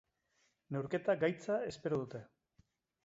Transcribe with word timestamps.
Neurketa 0.77 1.15
gaitza 1.25 1.59
espero 1.73 2.03
dute. 2.05 2.23